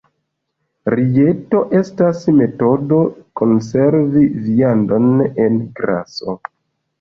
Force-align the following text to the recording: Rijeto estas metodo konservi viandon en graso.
Rijeto 0.93 1.59
estas 1.79 2.23
metodo 2.37 2.97
konservi 3.43 4.25
viandon 4.47 5.13
en 5.45 5.61
graso. 5.83 6.37